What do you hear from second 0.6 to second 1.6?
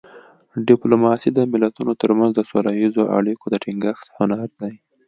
ډیپلوماسي د